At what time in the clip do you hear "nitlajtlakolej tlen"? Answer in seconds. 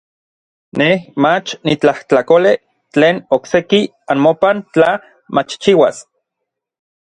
1.69-3.21